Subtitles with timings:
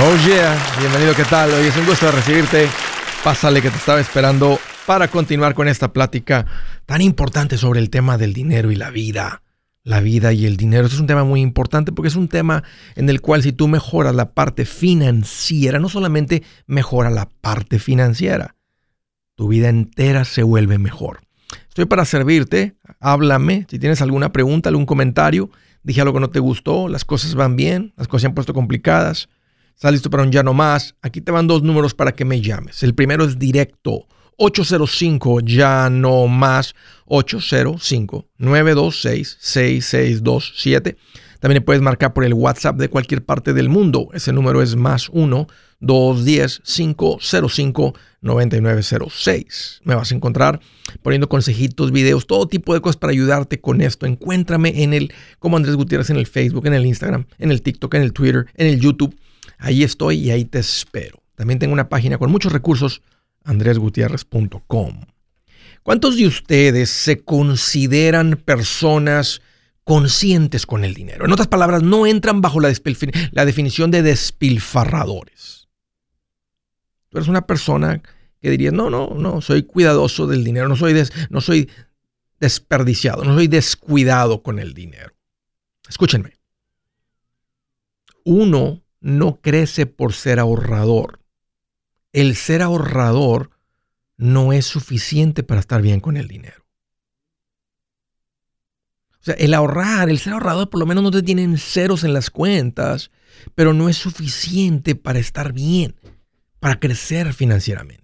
[0.00, 1.52] Oh yeah, bienvenido, ¿qué tal?
[1.52, 2.66] Hoy es un gusto recibirte.
[3.22, 6.46] Pásale que te estaba esperando para continuar con esta plática
[6.86, 9.42] tan importante sobre el tema del dinero y la vida.
[9.84, 10.84] La vida y el dinero.
[10.84, 12.64] Este es un tema muy importante porque es un tema
[12.96, 18.56] en el cual si tú mejoras la parte financiera, no solamente mejora la parte financiera,
[19.36, 21.20] tu vida entera se vuelve mejor.
[21.68, 25.50] Estoy para servirte, háblame, si tienes alguna pregunta, algún comentario,
[25.82, 28.54] dije algo que no te gustó, las cosas van bien, las cosas se han puesto
[28.54, 29.28] complicadas
[29.82, 30.94] ¿Estás listo para un ya no más?
[31.02, 32.84] Aquí te van dos números para que me llames.
[32.84, 34.06] El primero es directo.
[34.36, 40.96] 805 ya no más 805 926 6627.
[41.40, 44.08] También puedes marcar por el WhatsApp de cualquier parte del mundo.
[44.12, 45.48] Ese número es más 1
[45.80, 49.80] 210 505 9906.
[49.82, 50.60] Me vas a encontrar
[51.02, 54.06] poniendo consejitos, videos, todo tipo de cosas para ayudarte con esto.
[54.06, 57.94] Encuéntrame en el como Andrés Gutiérrez en el Facebook, en el Instagram, en el TikTok,
[57.94, 59.16] en el Twitter, en el YouTube.
[59.58, 61.22] Ahí estoy y ahí te espero.
[61.34, 63.02] También tengo una página con muchos recursos,
[63.44, 65.00] andresgutierrez.com.
[65.82, 69.42] ¿Cuántos de ustedes se consideran personas
[69.84, 71.24] conscientes con el dinero?
[71.24, 75.68] En otras palabras, no entran bajo la, definición de despilfarradores.
[77.08, 78.00] Tú eres una persona
[78.40, 80.94] que dirías, no, no, no, soy cuidadoso del dinero, no soy,
[81.30, 81.68] no soy
[82.38, 85.14] desperdiciado, no soy descuidado con el dinero.
[85.88, 86.38] Escúchenme.
[88.24, 91.20] Uno no crece por ser ahorrador.
[92.12, 93.50] El ser ahorrador
[94.16, 96.64] no es suficiente para estar bien con el dinero.
[99.20, 102.12] O sea, el ahorrar, el ser ahorrador por lo menos no te tienen ceros en
[102.12, 103.10] las cuentas,
[103.54, 105.96] pero no es suficiente para estar bien,
[106.60, 108.02] para crecer financieramente.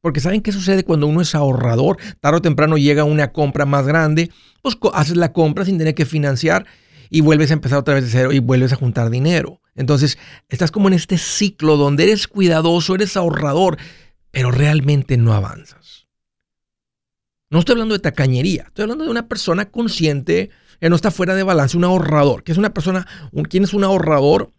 [0.00, 1.96] Porque ¿saben qué sucede cuando uno es ahorrador?
[2.20, 6.04] Tarde o temprano llega una compra más grande, pues haces la compra sin tener que
[6.04, 6.66] financiar
[7.10, 9.60] y vuelves a empezar otra vez de cero y vuelves a juntar dinero.
[9.74, 13.78] Entonces, estás como en este ciclo donde eres cuidadoso, eres ahorrador,
[14.30, 16.06] pero realmente no avanzas.
[17.50, 20.50] No estoy hablando de tacañería, estoy hablando de una persona consciente
[20.80, 22.42] que no está fuera de balance, un ahorrador.
[22.42, 23.06] que es una persona?
[23.48, 24.50] ¿Quién es un ahorrador?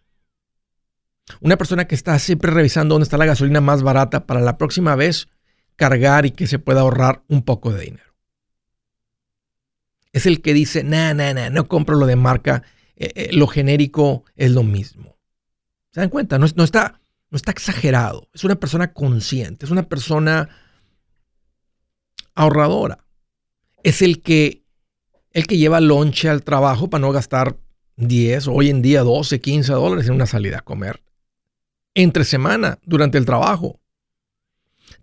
[1.40, 4.94] Una persona que está siempre revisando dónde está la gasolina más barata para la próxima
[4.96, 5.28] vez
[5.76, 8.05] cargar y que se pueda ahorrar un poco de dinero
[10.16, 12.62] es el que dice, nah, nah, nah, no compro lo de marca,
[12.96, 15.18] eh, eh, lo genérico es lo mismo.
[15.92, 16.38] ¿Se dan cuenta?
[16.38, 20.48] No, está, no está exagerado, es una persona consciente, es una persona
[22.34, 23.04] ahorradora.
[23.82, 24.64] Es el que,
[25.32, 27.58] el que lleva lonche al trabajo para no gastar
[27.96, 31.02] 10, hoy en día 12, 15 dólares en una salida a comer.
[31.92, 33.80] Entre semana, durante el trabajo.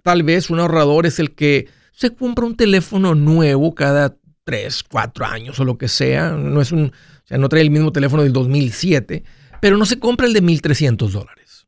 [0.01, 5.25] Tal vez un ahorrador es el que se compra un teléfono nuevo cada tres, cuatro
[5.25, 6.31] años o lo que sea.
[6.31, 9.23] No es un, o sea, no trae el mismo teléfono del 2007,
[9.61, 11.67] pero no se compra el de 1.300 dólares.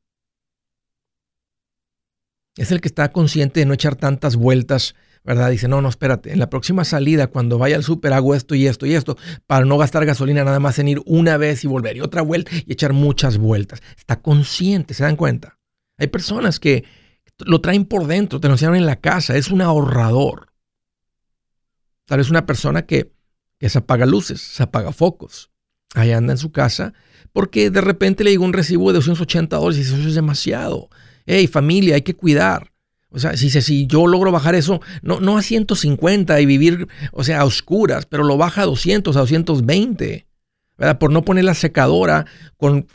[2.58, 5.52] Es el que está consciente de no echar tantas vueltas, ¿verdad?
[5.52, 8.68] Dice, no, no, espérate, en la próxima salida, cuando vaya al súper, hago esto y
[8.68, 11.98] esto y esto, para no gastar gasolina nada más en ir una vez y volver
[11.98, 13.82] y otra vuelta y echar muchas vueltas.
[13.98, 15.60] Está consciente, ¿se dan cuenta?
[15.98, 16.86] Hay personas que
[17.40, 20.55] lo traen por dentro, te lo enseñaron en la casa, es un ahorrador.
[22.06, 23.12] Tal vez una persona que,
[23.60, 25.50] se apaga luces, se apaga focos.
[25.96, 26.94] Ahí anda en su casa
[27.34, 30.90] porque de repente le llegó un recibo de 280 dólares y dice, eso es demasiado.
[31.26, 32.72] Hey, familia, hay que cuidar.
[33.10, 37.24] O sea, si, si yo logro bajar eso, no, no a 150 y vivir, o
[37.24, 40.28] sea, a oscuras, pero lo baja a 200, a 220,
[40.78, 41.00] ¿verdad?
[41.00, 42.26] Por no poner la secadora
[42.58, 42.88] con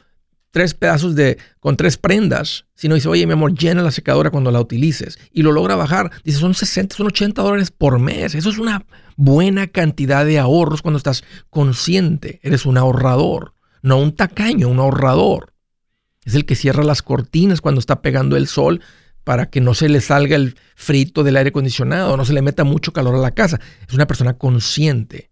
[0.51, 4.51] tres pedazos de, con tres prendas, sino dice, oye, mi amor, llena la secadora cuando
[4.51, 5.19] la utilices.
[5.33, 6.11] Y lo logra bajar.
[6.25, 8.35] Dice, son 60, son 80 dólares por mes.
[8.35, 8.85] Eso es una
[9.17, 12.41] buena cantidad de ahorros cuando estás consciente.
[12.43, 15.55] Eres un ahorrador, no un tacaño, un ahorrador.
[16.25, 18.81] Es el que cierra las cortinas cuando está pegando el sol
[19.25, 22.65] para que no se le salga el frito del aire acondicionado, no se le meta
[22.65, 23.61] mucho calor a la casa.
[23.87, 25.30] Es una persona consciente.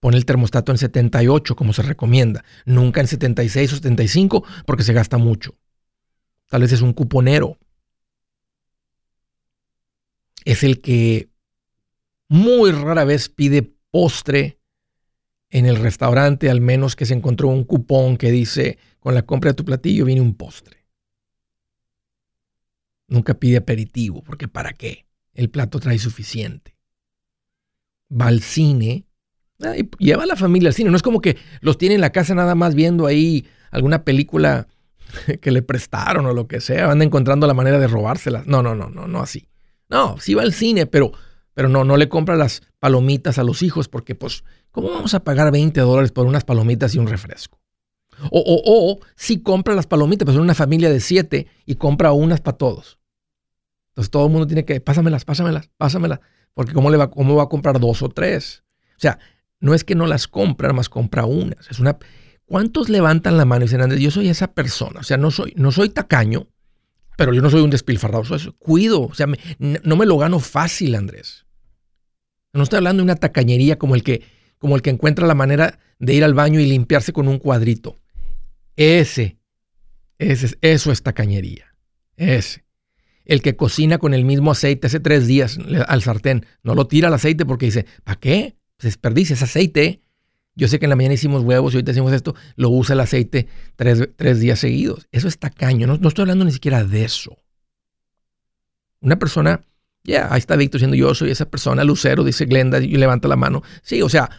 [0.00, 4.94] Pone el termostato en 78 como se recomienda, nunca en 76 o 75 porque se
[4.94, 5.56] gasta mucho.
[6.48, 7.58] Tal vez es un cuponero.
[10.44, 11.30] Es el que
[12.28, 14.58] muy rara vez pide postre
[15.50, 19.50] en el restaurante, al menos que se encontró un cupón que dice, con la compra
[19.50, 20.86] de tu platillo viene un postre.
[23.08, 25.06] Nunca pide aperitivo, porque ¿para qué?
[25.34, 26.76] El plato trae suficiente.
[28.10, 29.06] Va al cine
[29.98, 30.90] lleva a la familia al cine.
[30.90, 34.68] No es como que los tiene en la casa nada más viendo ahí alguna película
[35.40, 36.86] que le prestaron o lo que sea.
[36.86, 38.42] Van encontrando la manera de robársela.
[38.46, 39.48] No, no, no, no, no así.
[39.88, 41.12] No, sí va al cine, pero,
[41.54, 45.24] pero no, no le compra las palomitas a los hijos porque, pues, ¿cómo vamos a
[45.24, 47.60] pagar 20 dólares por unas palomitas y un refresco?
[48.30, 52.12] O, o, o si compra las palomitas, pues en una familia de siete y compra
[52.12, 52.98] unas para todos.
[53.90, 56.20] Entonces todo el mundo tiene que, pásamelas, pásamelas, pásamelas.
[56.54, 58.62] Porque ¿cómo, le va, ¿cómo va a comprar dos o tres?
[58.96, 59.18] O sea,
[59.60, 61.70] no es que no las compra, más compra unas.
[61.70, 61.98] Es una,
[62.50, 64.98] ¿Cuántos levantan la mano y dicen, Andrés, yo soy esa persona?
[64.98, 66.48] O sea, no soy, no soy tacaño,
[67.16, 68.24] pero yo no soy un despilfarrado.
[68.58, 69.28] Cuido, o sea,
[69.60, 71.46] no me lo gano fácil, Andrés.
[72.52, 74.22] No estoy hablando de una tacañería como el que,
[74.58, 78.00] como el que encuentra la manera de ir al baño y limpiarse con un cuadrito.
[78.74, 79.38] Ese,
[80.18, 81.76] ese eso es tacañería.
[82.16, 82.64] Ese.
[83.24, 87.06] El que cocina con el mismo aceite hace tres días al sartén, no lo tira
[87.06, 88.56] al aceite porque dice, ¿para qué?
[88.80, 90.02] Se aceite.
[90.56, 93.00] Yo sé que en la mañana hicimos huevos y ahorita hicimos esto, lo usa el
[93.00, 93.46] aceite
[93.76, 95.06] tres, días seguidos.
[95.12, 97.38] Eso es tacaño, no, no estoy hablando ni siquiera de eso.
[99.00, 99.62] Una persona
[100.02, 103.36] ya, ahí está Víctor diciendo yo soy esa persona, Lucero, dice Glenda, y levanta la
[103.36, 103.62] mano.
[103.82, 104.30] Sí, o sea,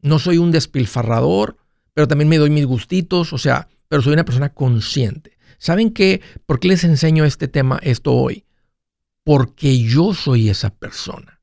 [0.00, 1.56] no soy un despilfarrador,
[1.94, 5.38] pero también me doy mis gustitos, o sea, pero soy una persona consciente.
[5.58, 6.22] ¿Saben qué?
[6.46, 8.44] ¿Por qué les enseño este tema, esto hoy?
[9.22, 11.41] Porque yo soy esa persona.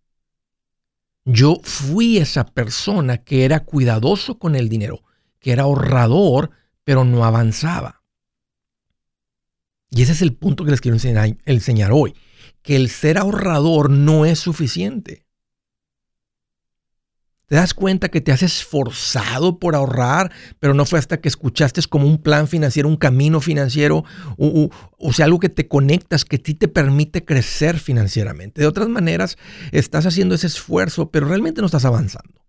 [1.32, 5.04] Yo fui esa persona que era cuidadoso con el dinero,
[5.40, 6.50] que era ahorrador,
[6.84, 8.02] pero no avanzaba.
[9.92, 10.98] Y ese es el punto que les quiero
[11.46, 12.16] enseñar, hoy
[12.64, 15.26] que el ser ahorrador no es suficiente.
[17.50, 21.82] ¿Te das cuenta que te has esforzado por ahorrar, pero no fue hasta que escuchaste
[21.90, 24.06] como un plan financiero, un camino financiero,
[24.38, 28.62] o, sea, algo que te conectas, que ti te permite crecer financieramente?
[28.62, 29.40] De otras maneras,
[29.72, 32.46] estás haciendo ese esfuerzo, pero realmente no estás avanzando.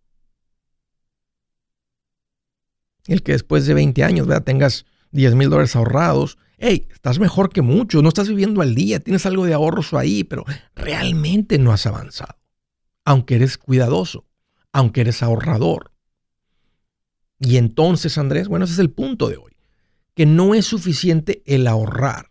[3.06, 4.44] El que después de 20 años ¿verdad?
[4.44, 9.00] tengas 10 mil dólares ahorrados hey, estás mejor que muchos, no estás viviendo al día,
[9.00, 10.44] tienes algo de ahorros ahí, pero
[10.76, 12.36] realmente no has avanzado.
[13.06, 14.26] Aunque eres cuidadoso,
[14.72, 15.92] aunque eres ahorrador.
[17.38, 19.56] Y entonces, Andrés, bueno, ese es el punto de hoy,
[20.14, 22.30] que no es suficiente el ahorrar.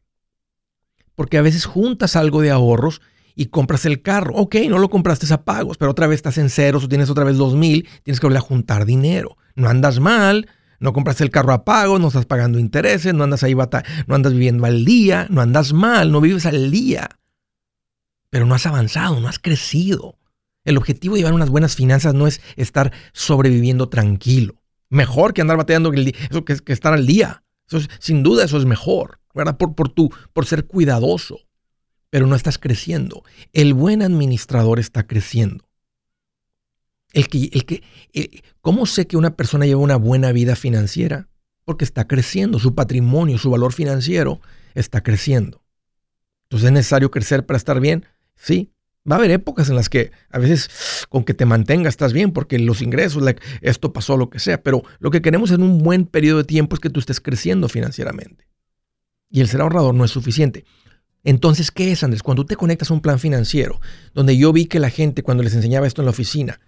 [1.15, 3.01] Porque a veces juntas algo de ahorros
[3.35, 4.35] y compras el carro.
[4.35, 7.23] Ok, no lo compraste a pagos, pero otra vez estás en ceros o tienes otra
[7.23, 9.37] vez dos mil, tienes que volver a juntar dinero.
[9.55, 10.47] No andas mal,
[10.79, 14.33] no compraste el carro a pago, no estás pagando intereses, no andas ahí no andas
[14.33, 17.09] viviendo al día, no andas mal, no vives al día.
[18.29, 20.17] Pero no has avanzado, no has crecido.
[20.65, 24.61] El objetivo de llevar unas buenas finanzas no es estar sobreviviendo tranquilo.
[24.89, 27.43] Mejor que andar bateando que, eso que, estar al día.
[27.67, 29.57] Eso sin duda eso es mejor, ¿verdad?
[29.57, 31.39] Por, por, por ser cuidadoso.
[32.09, 33.23] Pero no estás creciendo.
[33.53, 35.69] El buen administrador está creciendo.
[37.13, 37.83] El que, el que,
[38.13, 41.27] eh, ¿Cómo sé que una persona lleva una buena vida financiera?
[41.65, 44.41] Porque está creciendo, su patrimonio, su valor financiero
[44.75, 45.63] está creciendo.
[46.43, 48.05] Entonces es necesario crecer para estar bien.
[48.35, 48.71] Sí,
[49.09, 52.31] va a haber épocas en las que a veces con que te mantengas estás bien
[52.31, 53.23] porque los ingresos,
[53.61, 56.75] esto pasó, lo que sea, pero lo que queremos en un buen periodo de tiempo
[56.75, 58.47] es que tú estés creciendo financieramente.
[59.29, 60.65] Y el ser ahorrador no es suficiente.
[61.23, 62.23] Entonces, ¿qué es, Andrés?
[62.23, 63.79] Cuando tú te conectas a un plan financiero,
[64.13, 66.59] donde yo vi que la gente, cuando les enseñaba esto en la oficina,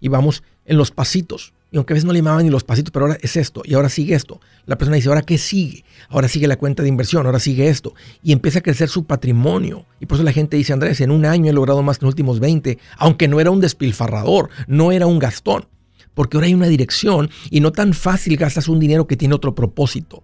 [0.00, 1.54] y vamos en los pasitos.
[1.70, 3.74] Y aunque a veces no le llamaban ni los pasitos, pero ahora es esto, y
[3.74, 4.40] ahora sigue esto.
[4.66, 5.84] La persona dice, ¿ahora qué sigue?
[6.08, 7.94] Ahora sigue la cuenta de inversión, ahora sigue esto.
[8.22, 9.84] Y empieza a crecer su patrimonio.
[10.00, 12.06] Y por eso la gente dice, Andrés, en un año he logrado más que en
[12.06, 15.66] los últimos 20, aunque no era un despilfarrador, no era un gastón.
[16.14, 19.54] Porque ahora hay una dirección y no tan fácil gastas un dinero que tiene otro
[19.54, 20.22] propósito.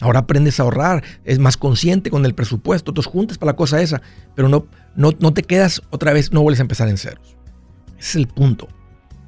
[0.00, 3.80] Ahora aprendes a ahorrar, es más consciente con el presupuesto, tú juntas para la cosa
[3.80, 4.02] esa,
[4.34, 7.34] pero no, no, no te quedas otra vez, no vuelves a empezar en ceros.
[7.98, 8.68] Ese es el punto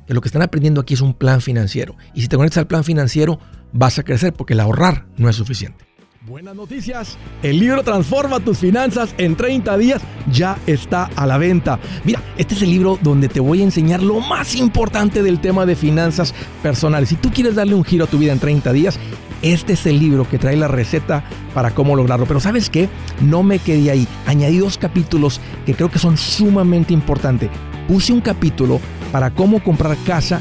[0.09, 1.95] que lo que están aprendiendo aquí es un plan financiero.
[2.15, 3.39] Y si te conectas al plan financiero,
[3.73, 5.85] vas a crecer porque el ahorrar no es suficiente.
[6.27, 7.19] Buenas noticias.
[7.43, 10.01] El libro Transforma tus finanzas en 30 días
[10.33, 11.79] ya está a la venta.
[12.05, 15.67] Mira, este es el libro donde te voy a enseñar lo más importante del tema
[15.67, 17.11] de finanzas personales.
[17.11, 18.99] Si tú quieres darle un giro a tu vida en 30 días,
[19.43, 21.23] este es el libro que trae la receta
[21.53, 22.25] para cómo lograrlo.
[22.25, 22.89] Pero sabes qué?
[23.21, 24.09] No me quedé ahí.
[24.27, 27.51] Añadí dos capítulos que creo que son sumamente importantes.
[27.87, 28.81] Puse un capítulo
[29.13, 30.41] para cómo comprar casa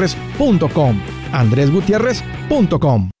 [0.01, 1.01] andresgutierrez.com.
[1.31, 3.20] andresgutierrez.com.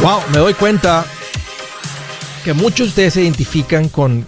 [0.00, 1.04] Wow, me doy cuenta
[2.44, 4.24] que muchos de ustedes se identifican con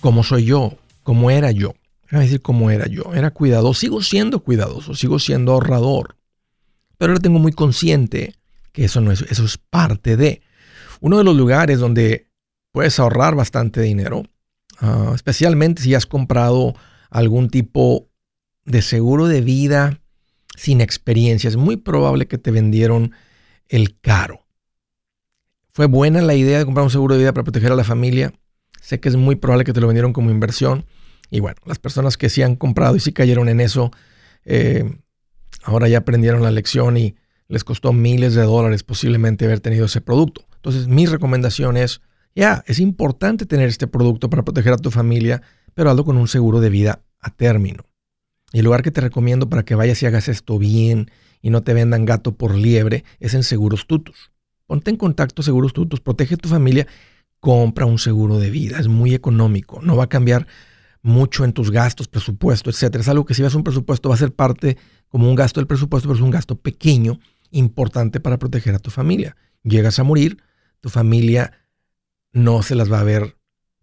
[0.00, 1.74] cómo soy yo, cómo era yo.
[2.04, 3.12] Déjame decir cómo era yo.
[3.14, 6.16] Era cuidadoso, sigo siendo cuidadoso, sigo siendo ahorrador.
[6.96, 8.34] Pero ahora tengo muy consciente
[8.72, 10.40] que eso no es, eso es parte de.
[11.00, 12.30] Uno de los lugares donde
[12.72, 14.24] puedes ahorrar bastante dinero,
[14.78, 16.74] ah, especialmente si has comprado
[17.10, 18.08] algún tipo
[18.64, 20.00] de seguro de vida
[20.56, 21.48] sin experiencia.
[21.48, 23.12] Es muy probable que te vendieron
[23.68, 24.43] el caro.
[25.74, 28.32] Fue buena la idea de comprar un seguro de vida para proteger a la familia.
[28.80, 30.86] Sé que es muy probable que te lo vendieron como inversión.
[31.30, 33.90] Y bueno, las personas que sí han comprado y sí cayeron en eso,
[34.44, 34.98] eh,
[35.64, 37.16] ahora ya aprendieron la lección y
[37.48, 40.46] les costó miles de dólares posiblemente haber tenido ese producto.
[40.54, 42.02] Entonces, mi recomendación es,
[42.36, 45.42] ya, es importante tener este producto para proteger a tu familia,
[45.74, 47.84] pero hazlo con un seguro de vida a término.
[48.52, 51.10] Y el lugar que te recomiendo para que vayas y hagas esto bien
[51.42, 54.30] y no te vendan gato por liebre es en Seguros Tutus.
[54.66, 56.86] Ponte en contacto, Seguros Tutus, protege a tu familia,
[57.40, 60.46] compra un seguro de vida, es muy económico, no va a cambiar
[61.02, 63.02] mucho en tus gastos, presupuesto, etcétera.
[63.02, 64.78] Es algo que si vas a un presupuesto va a ser parte
[65.08, 68.90] como un gasto del presupuesto, pero es un gasto pequeño, importante para proteger a tu
[68.90, 69.36] familia.
[69.62, 70.42] Llegas a morir,
[70.80, 71.52] tu familia
[72.32, 73.36] no se las va a ver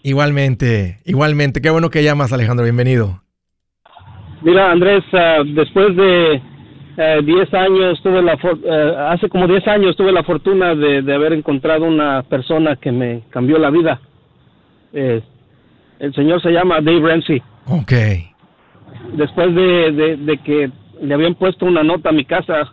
[0.04, 1.61] Igualmente, igualmente.
[1.61, 3.25] Qué bueno que llamas, Alejandro, bienvenido.
[4.42, 6.40] Mira, Andrés, uh, después de
[6.96, 11.32] 10 eh, años tuve la eh, hace como 10 años tuve la fortuna de, haber
[11.32, 14.00] encontrado una persona que me cambió la vida.
[14.92, 15.22] Eh,
[15.99, 17.42] el señor se llama Dave Ramsey.
[17.66, 17.92] Ok.
[19.14, 20.70] Después de, de, que
[21.00, 22.72] le habían puesto una nota a mi casa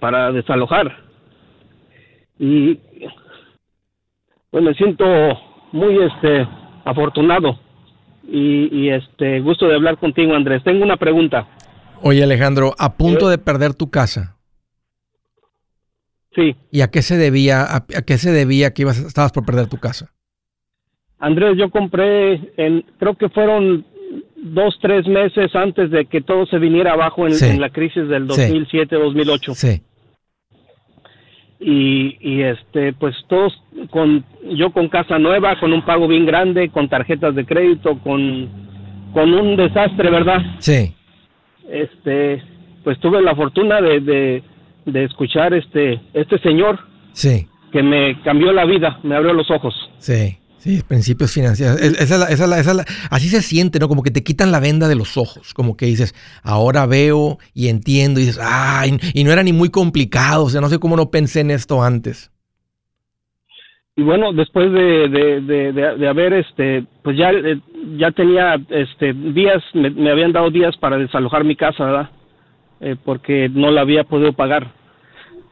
[0.00, 0.96] para desalojar.
[2.38, 2.78] Y
[4.50, 5.04] pues me siento
[5.70, 6.48] muy este
[6.84, 7.58] afortunado
[8.26, 10.64] y, y este gusto de hablar contigo Andrés.
[10.64, 11.46] Tengo una pregunta.
[12.02, 14.36] Oye, Alejandro, a punto de perder tu casa.
[16.34, 16.56] Sí.
[16.70, 19.78] ¿Y a qué se debía, a, qué se debía que ibas, estabas por perder tu
[19.78, 20.10] casa?
[21.18, 23.84] Andrés, yo compré, en, creo que fueron
[24.36, 29.54] dos, tres meses antes de que todo se viniera abajo en, la crisis del 2007-2008.
[29.54, 29.82] Sí.
[31.60, 33.52] Y, y este, pues todos,
[33.90, 34.24] con,
[34.56, 38.50] yo con casa nueva, con un pago bien grande, con tarjetas de crédito, con,
[39.12, 40.40] con un desastre, ¿verdad?
[40.58, 40.92] Sí
[41.70, 42.42] este,
[42.84, 44.42] pues tuve la fortuna de,
[44.86, 46.78] de, escuchar este, este señor.
[47.12, 47.46] Sí.
[47.72, 49.74] Que me cambió la vida, me abrió los ojos.
[49.98, 50.38] Sí.
[50.58, 51.80] Sí, principios financieros.
[51.80, 53.88] Esa, esa, esa, así se siente, ¿no?
[53.88, 55.54] Como que te quitan la venda de los ojos.
[55.54, 56.14] Como que dices,
[56.44, 58.20] ahora veo y entiendo.
[58.20, 60.44] Y dices, ay, y no era ni muy complicado.
[60.44, 62.30] O sea, no sé cómo no pensé en esto antes.
[63.94, 67.60] Y bueno, después de, de, de, haber, este, pues ya, eh,
[67.96, 72.10] ya tenía, este, días, me, habían dado días para desalojar mi casa, ¿verdad?
[72.80, 74.68] Eh, porque no la había podido pagar.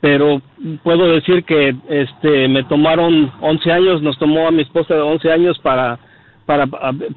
[0.00, 0.40] Pero
[0.82, 5.30] puedo decir que, este, me tomaron 11 años, nos tomó a mi esposa de 11
[5.30, 5.98] años para,
[6.46, 6.66] para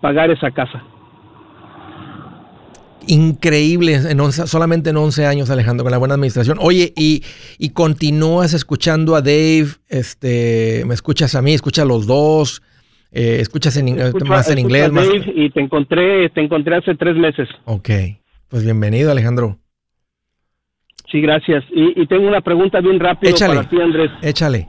[0.01, 0.83] pagar esa casa
[3.07, 6.57] increíble en solamente en 11 años, Alejandro, con la buena administración.
[6.61, 7.23] Oye, y,
[7.57, 12.61] y, continúas escuchando a Dave, este, me escuchas a mí, escuchas a los dos,
[13.11, 13.95] eh, escuchas en,
[14.27, 14.91] más en inglés.
[14.91, 15.07] Más...
[15.35, 17.47] y te encontré, te encontré hace tres meses.
[17.65, 17.89] Ok,
[18.49, 19.59] pues bienvenido, Alejandro.
[21.13, 21.63] Sí, gracias.
[21.71, 24.09] Y, tengo una pregunta bien rápida para ti, Andrés.
[24.23, 24.67] Échale.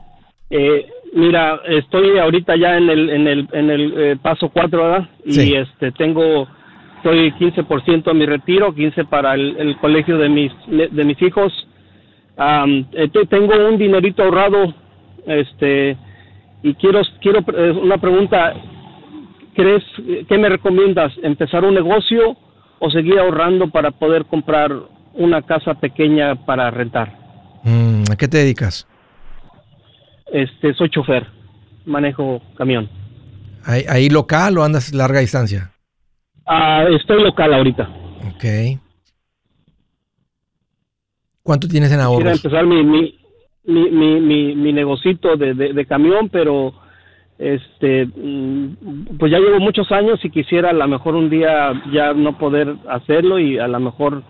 [0.51, 5.09] Eh, mira, estoy ahorita ya en el, en el, en el eh, paso cuatro, ¿verdad?
[5.25, 6.47] Y este, tengo
[7.05, 11.53] estoy 15% a mi retiro, 15 para el, colegio de mis de mis hijos.
[12.37, 14.73] Eh, tengo un dinerito ahorrado,
[15.27, 15.97] este,
[16.63, 18.53] y quiero quiero eh, una pregunta.
[19.53, 19.83] ¿Crees
[20.27, 21.13] qué me recomiendas?
[21.23, 22.35] ¿Empezar un negocio
[22.79, 24.71] o seguir ahorrando para poder comprar
[25.13, 27.17] una casa pequeña para rentar?
[27.63, 28.85] Mm, ¿A qué te dedicas?
[30.33, 31.25] Este, soy chofer,
[31.85, 32.89] manejo camión.
[33.63, 35.74] ¿Ahí local o andas larga distancia?
[36.45, 37.89] Ah, estoy local ahorita.
[38.35, 38.79] Ok.
[41.41, 42.23] ¿Cuánto tienes en ahorros?
[42.23, 43.15] Quiero empezar mi, mi,
[43.65, 46.73] mi, mi, mi negocito de, de, camión, pero
[47.37, 52.13] este mm, pues ya llevo muchos años y quisiera a lo mejor un día ya
[52.13, 54.23] no poder hacerlo y a lo mejor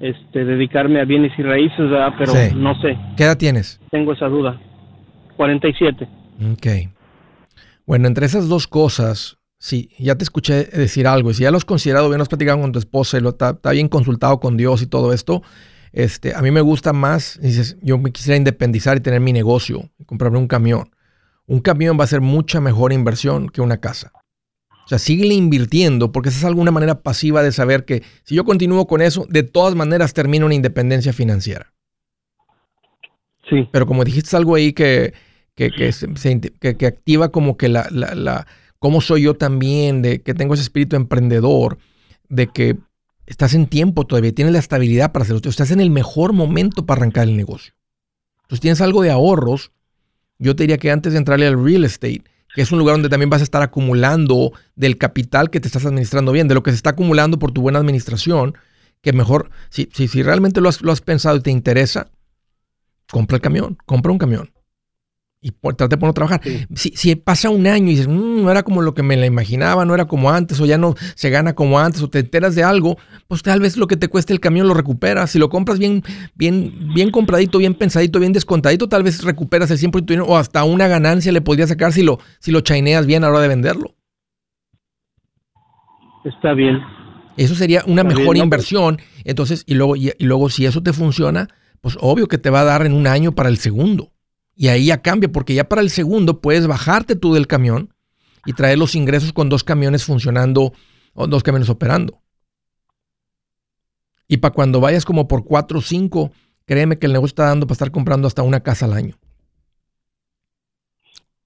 [0.00, 2.14] este dedicarme a bienes y raíces, ¿verdad?
[2.18, 2.98] pero no sé.
[3.16, 3.80] ¿Qué edad tienes?
[3.90, 4.58] Tengo esa duda.
[5.36, 6.08] 47.
[6.52, 6.66] Ok.
[7.86, 11.30] Bueno, entre esas dos cosas, Sí, ya te escuché decir algo.
[11.30, 13.30] Y si ya lo has considerado bien, lo has platicado con tu esposa y lo
[13.30, 15.42] está, bien consultado con Dios y todo esto,
[15.92, 19.90] este, a mí me gusta más, dices, yo me quisiera independizar y tener mi negocio,
[19.98, 20.90] y comprarme un camión.
[21.46, 24.12] Un camión va a ser mucha mejor inversión que una casa.
[24.70, 28.44] O sea, sigue invirtiendo porque esa es alguna manera pasiva de saber que si yo
[28.44, 31.74] continúo con eso, de todas maneras termino una independencia financiera.
[33.50, 33.68] Sí.
[33.72, 35.14] Pero como dijiste algo ahí que,
[35.54, 38.46] que, que, activa como que la, la
[38.78, 41.78] cómo soy yo también, de que tengo ese espíritu emprendedor,
[42.28, 42.76] de que
[43.26, 47.00] estás en tiempo todavía, tienes la estabilidad para hacerlo, estás en el mejor momento para
[47.00, 47.74] arrancar el negocio.
[48.42, 49.72] Entonces tienes algo de ahorros,
[50.38, 52.22] yo te diría que antes de entrarle al real estate,
[52.54, 55.84] que es un lugar donde también vas a estar acumulando del capital que te estás
[55.84, 58.56] administrando bien, de lo que se está acumulando por tu buena administración,
[59.02, 62.10] que mejor, si, si, si realmente lo has, lo has pensado y te interesa,
[63.10, 64.50] compra el camión, compra un camión
[65.40, 66.40] y trate de ponerlo a trabajar.
[66.74, 69.84] Si, pasa un año y dices, mm, no era como lo que me la imaginaba,
[69.84, 72.64] no era como antes, o ya no se gana como antes, o te enteras de
[72.64, 72.98] algo,
[73.28, 75.30] pues tal vez lo que te cueste el camión lo recuperas.
[75.30, 76.02] Si lo compras bien,
[76.34, 80.88] bien, bien compradito, bien pensadito, bien descontadito, tal vez recuperas el 100% o hasta una
[80.88, 83.94] ganancia le podrías sacar si lo, si lo chaineas bien a la hora de venderlo.
[86.24, 86.80] Está bien.
[87.36, 88.98] Eso sería una mejor inversión.
[89.24, 91.48] Entonces, y luego, y luego si eso te funciona,
[91.80, 94.10] pues obvio que te va a dar en un año para el segundo.
[94.60, 97.94] Y ahí ya cambia, porque ya para el segundo puedes bajarte tú del camión
[98.44, 100.72] y traer los ingresos con dos camiones funcionando
[101.14, 102.20] o dos camiones operando.
[104.26, 106.32] Y para cuando vayas como por cuatro o cinco,
[106.66, 109.14] créeme que el negocio está dando para estar comprando hasta una casa al año.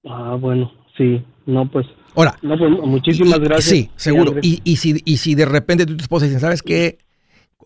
[0.05, 1.85] Ah, bueno, sí, no, pues.
[2.15, 3.69] Ahora, no, pues, muchísimas gracias.
[3.69, 4.39] Sí, seguro.
[4.41, 6.97] y, y, si, y si de repente tu esposa dice, ¿sabes qué?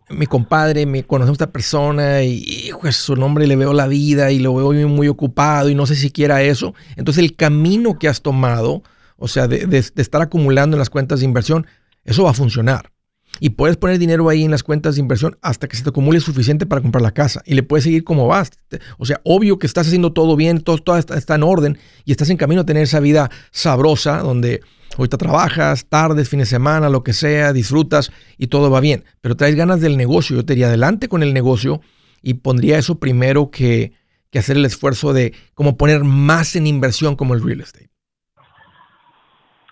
[0.10, 4.40] Mi compadre, me conocemos a esta persona y, su nombre le veo la vida y
[4.40, 6.74] lo veo muy, ocupado y no sé si quiera eso.
[6.96, 8.84] Entonces el camino que has tomado,
[9.18, 11.68] o sea, de, estar acumulando en las cuentas de inversión,
[12.06, 12.92] eso va a funcionar.
[13.40, 16.20] Y puedes poner dinero ahí en las cuentas de inversión hasta que se te acumule
[16.20, 17.42] suficiente para comprar la casa.
[17.46, 18.52] Y le puedes seguir como vas.
[18.98, 22.30] O sea, obvio que estás haciendo todo bien, todo, todo está en orden y estás
[22.30, 24.62] en camino a tener esa vida sabrosa donde
[24.98, 29.04] Ahorita trabajas, tardes, fin de semana, lo que sea, disfrutas y todo va bien.
[29.22, 30.36] Pero traes ganas del negocio.
[30.36, 31.82] Yo te iría adelante con el negocio
[32.24, 33.94] y pondría eso primero que,
[34.34, 37.90] hacer el esfuerzo de como poner más en inversión como el real estate.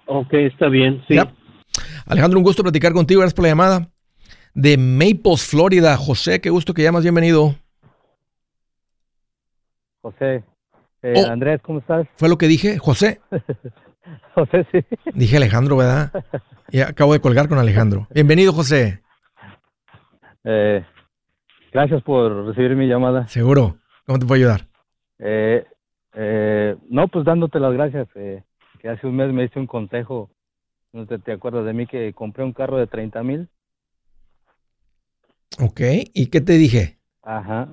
[0.08, 1.20] Ok, está bien, sí.
[2.08, 3.22] Alejandro, un gusto platicar contigo.
[3.22, 3.88] Gracias por la llamada.
[4.54, 5.98] De Maples, Florida.
[5.98, 7.02] José, qué gusto que llamas.
[7.02, 7.56] Bienvenido.
[10.02, 10.44] José.
[11.02, 11.32] Eh, oh.
[11.32, 12.08] Andrés, ¿cómo estás?
[12.18, 12.78] ¿Fue lo que dije?
[12.78, 13.22] José.
[14.36, 14.80] José, sí.
[15.16, 16.12] Dije Alejandro, ¿verdad?
[16.70, 18.08] Y acabo de colgar con Alejandro.
[18.14, 19.02] Bienvenido, José.
[20.44, 20.86] Eh,
[21.74, 23.28] gracias por recibir mi llamada.
[23.28, 23.78] Seguro.
[24.06, 24.68] ¿Cómo te puedo ayudar?
[25.18, 25.66] Eh,
[26.14, 28.08] eh, no, pues dándote las gracias.
[28.14, 30.30] que hace un mes me diste un consejo.
[30.96, 33.50] No te, te acuerdas de mí que compré un carro de 30 mil.
[35.60, 35.82] Ok.
[36.14, 37.00] ¿Y qué te dije?
[37.22, 37.68] Ajá.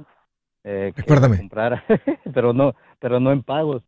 [0.64, 1.48] Eh, Recuérdame.
[2.34, 3.84] pero no, pero no en pagos.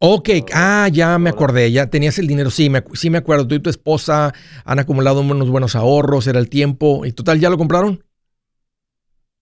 [0.00, 3.54] Ok, ah, ya me acordé, ya tenías el dinero, sí, me, sí me acuerdo, tú
[3.54, 4.34] y tu esposa
[4.66, 8.02] han acumulado unos buenos ahorros, era el tiempo, y total, ¿ya lo compraron?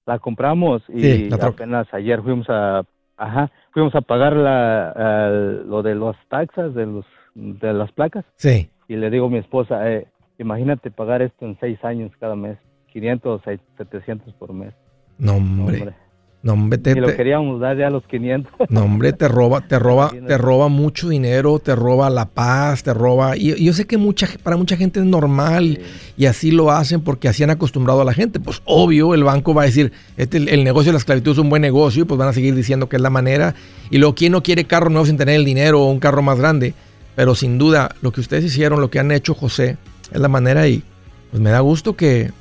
[0.07, 2.85] La compramos y apenas ayer fuimos a,
[3.17, 8.25] ajá, fuimos a pagar la, lo de los taxas de los de las placas.
[8.37, 8.69] Sí.
[8.93, 10.07] Y le digo a mi esposa, eh,
[10.39, 12.59] imagínate pagar esto en seis años cada mes,
[12.93, 13.41] 500,
[13.79, 14.75] 700 por mes.
[15.17, 15.95] No, hombre.
[16.43, 18.53] No, hombre, te, lo queríamos dar ya a los 500.
[18.69, 22.93] No, hombre, te roba, te roba, te roba mucho dinero, te roba la paz, te
[22.93, 23.35] roba.
[23.35, 25.81] Y yo sé que mucha, para mucha gente es normal
[26.19, 28.41] y así lo hacen porque así han acostumbrado a la gente.
[28.41, 31.49] Pues obvio, el banco va a decir, este, el, negocio de la esclavitud es un
[31.49, 33.55] buen negocio, y pues van a seguir diciendo que es la manera.
[33.89, 36.39] Y luego, ¿quién no quiere carro nuevo sin tener el dinero o un carro más
[36.39, 36.75] grande?
[37.15, 39.77] Pero sin duda, lo que ustedes hicieron, lo que han hecho, José,
[40.11, 40.83] es la manera y
[41.31, 42.33] pues me da gusto que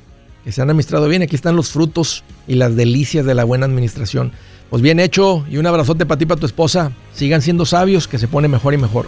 [0.50, 1.22] se han administrado bien.
[1.22, 4.32] Aquí están los frutos y las delicias de la buena administración.
[4.70, 6.92] Pues bien hecho y un abrazote para ti, para tu esposa.
[7.14, 9.06] Sigan siendo sabios, que se pone mejor y mejor.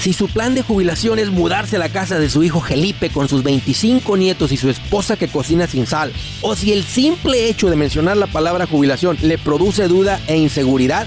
[0.00, 3.28] Si su plan de jubilación es mudarse a la casa de su hijo Felipe con
[3.28, 7.68] sus 25 nietos y su esposa que cocina sin sal, o si el simple hecho
[7.68, 11.06] de mencionar la palabra jubilación le produce duda e inseguridad,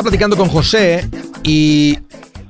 [0.00, 1.02] Estaba platicando con José
[1.44, 1.98] y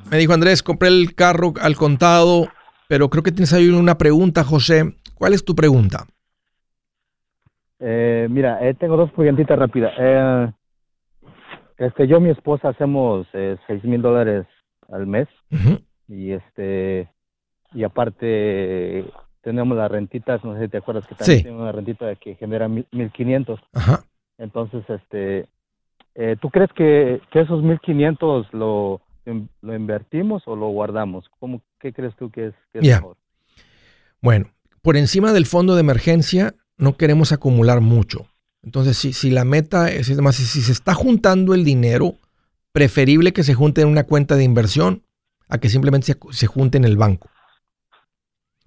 [0.08, 2.46] me dijo, Andrés, compré el carro al contado,
[2.86, 4.94] pero creo que tienes ahí una pregunta, José.
[5.14, 6.06] ¿Cuál es tu pregunta?
[7.80, 9.92] Eh, mira, eh, tengo dos preguntitas rápidas.
[9.98, 10.52] Eh,
[11.78, 14.46] este, yo y mi esposa hacemos seis mil dólares
[14.88, 15.26] al mes
[16.06, 17.08] y este
[17.74, 19.06] y aparte
[19.42, 22.68] tenemos las rentitas, no sé si te acuerdas que también tenemos una rentita que genera
[22.68, 23.58] mil quinientos.
[24.38, 25.48] Entonces, este,
[26.22, 29.00] eh, ¿Tú crees que, que esos 1.500 lo,
[29.62, 31.24] lo invertimos o lo guardamos?
[31.38, 33.16] ¿Cómo, ¿Qué crees tú que es, mejor?
[34.20, 34.50] Bueno,
[34.82, 38.26] por encima del fondo de emergencia no queremos acumular mucho.
[38.62, 42.16] Entonces, si, si la meta es, además, si se está juntando el dinero,
[42.72, 45.02] preferible que se junte en una cuenta de inversión
[45.48, 47.30] a que simplemente se, se junte en el banco.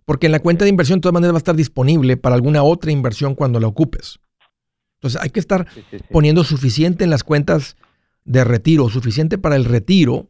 [0.06, 2.64] Porque en la cuenta de inversión de todas maneras va a estar disponible para alguna
[2.64, 4.20] otra inversión cuando la ocupes.
[5.04, 5.68] Entonces hay que estar
[6.12, 7.76] poniendo suficiente en las cuentas
[8.24, 10.30] de retiro, suficiente para el retiro.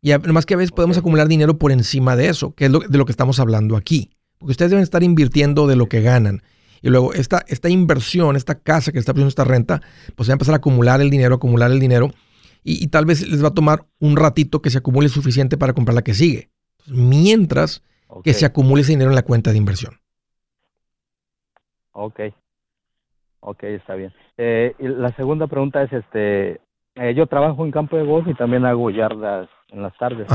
[0.00, 2.96] Y además que a veces podemos acumular dinero por encima de eso, que es de
[2.96, 4.08] lo que estamos hablando aquí.
[4.38, 6.42] Porque ustedes deben estar invirtiendo de lo que ganan.
[6.80, 9.82] Y luego esta, esta inversión, esta casa que está poniendo esta renta,
[10.16, 12.10] pues va a empezar a acumular el dinero, acumular el dinero.
[12.64, 15.94] Y, tal vez les va a tomar un ratito que se acumule suficiente para comprar
[15.94, 16.48] la que sigue.
[16.86, 17.82] mientras
[18.24, 20.00] que se acumule ese dinero en la cuenta de inversión.
[21.92, 22.20] Ok.
[23.40, 24.12] Ok, está bien.
[24.36, 26.60] Eh, y la segunda pregunta es, este,
[26.94, 30.26] eh, yo trabajo en campo de golf y también hago yardas en las tardes.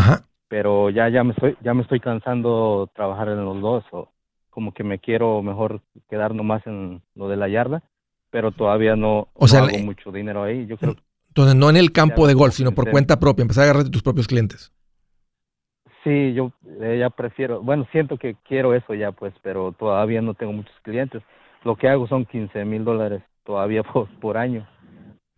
[0.47, 4.09] Pero ya, ya me estoy, ya me estoy cansando trabajar en los dos, o
[4.49, 7.83] como que me quiero mejor quedar nomás en lo de la yarda,
[8.31, 10.65] pero todavía no, hago mucho dinero ahí.
[10.65, 10.95] Yo creo.
[11.27, 14.01] Entonces no en el campo de golf, sino por cuenta propia, empezar a agarrar tus
[14.01, 14.71] propios clientes.
[16.03, 20.35] Sí, yo eh, ya prefiero, bueno, siento que quiero eso ya, pues, pero todavía no
[20.35, 21.23] tengo muchos clientes
[21.65, 23.83] lo que hago son 15 mil dólares todavía
[24.21, 24.65] por, año.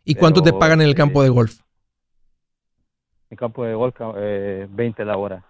[0.04, 1.60] ¿Y cuánto te pagan en el campo de golf?
[3.30, 5.46] En el campo de golf, eh, 20 la hora.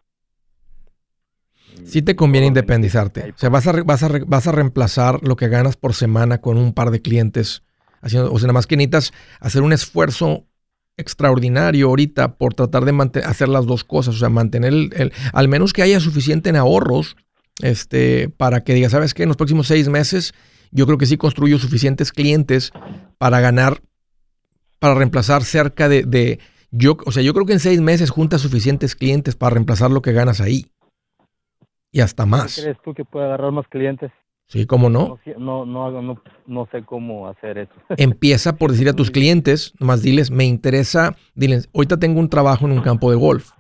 [1.83, 3.33] Sí te conviene independizarte.
[3.35, 6.57] O sea, vas a, vas, a, vas a reemplazar lo que ganas por semana con
[6.57, 7.63] un par de clientes.
[8.01, 10.45] Haciendo, o sea, nada más que necesitas hacer un esfuerzo
[10.95, 14.15] extraordinario ahorita por tratar de hacer las dos cosas.
[14.15, 17.15] O sea, mantener el, al menos que haya suficiente en ahorros
[17.61, 19.23] este, para que digas, ¿sabes qué?
[19.23, 20.33] En los próximos seis meses
[20.71, 22.71] yo creo que sí construyo suficientes clientes
[23.17, 23.81] para ganar,
[24.79, 26.39] para reemplazar cerca de,
[26.71, 30.01] yo, o sea, yo creo que en seis meses juntas suficientes clientes para reemplazar lo
[30.01, 30.67] que ganas ahí.
[31.91, 32.59] Y hasta más.
[32.61, 34.11] ¿Crees tú que puede agarrar más clientes?
[34.47, 35.19] Sí, ¿cómo no?
[35.37, 37.73] No, no, no, no, sé cómo hacer eso.
[37.97, 42.65] Empieza por decir a tus clientes, nomás diles, me interesa, diles, ahorita tengo un trabajo
[42.65, 43.51] en un campo de golf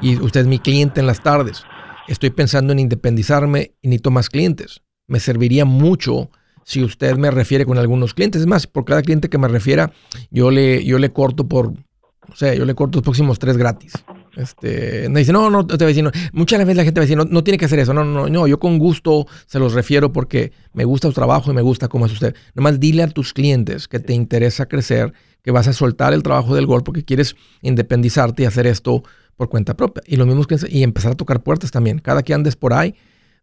[0.00, 1.64] y usted es mi cliente en las tardes.
[2.06, 4.82] Estoy pensando en independizarme y necesito más clientes.
[5.08, 6.30] Me serviría mucho
[6.70, 8.42] si usted me refiere con algunos clientes.
[8.42, 9.92] Es más, por cada cliente que me refiera,
[10.30, 13.92] yo le, yo le corto por, o sea, yo le corto los próximos tres gratis.
[14.36, 16.12] Este, me dice, no, no, te voy a decir, no.
[16.32, 18.28] muchas veces la gente va a decir, no, no tiene que hacer eso, no, no,
[18.28, 21.88] no, yo con gusto se los refiero porque me gusta su trabajo y me gusta
[21.88, 22.36] cómo es usted.
[22.54, 26.54] Nomás dile a tus clientes que te interesa crecer, que vas a soltar el trabajo
[26.54, 29.02] del gol porque quieres independizarte y hacer esto
[29.36, 30.04] por cuenta propia.
[30.06, 31.98] Y lo mismo que y empezar a tocar puertas también.
[31.98, 32.94] Cada que andes por ahí,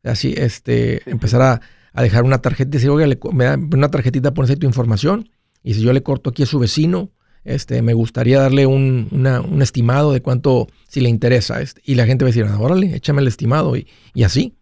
[0.06, 1.62] así, este, empezar a,
[1.98, 5.32] a dejar una tarjeta y decir, oiga, me da una tarjetita, pones ahí tu información.
[5.64, 7.10] Y si yo le corto aquí a su vecino,
[7.44, 11.60] este, me gustaría darle un, un estimado de cuánto, si le interesa.
[11.60, 14.54] Este, y la gente va a decir, ah, órale, échame el estimado y, y así.